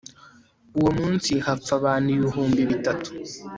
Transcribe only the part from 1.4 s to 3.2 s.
hapfa abantu ibihumbi bitatu